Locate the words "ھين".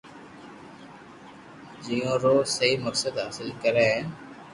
3.91-4.05